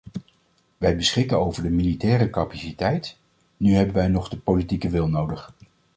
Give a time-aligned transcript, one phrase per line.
[0.77, 3.17] Wij beschikken over de militaire capaciteit,
[3.57, 5.53] nu hebben wij nog de politieke wil nodig.